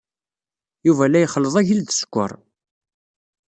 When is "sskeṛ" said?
1.93-2.31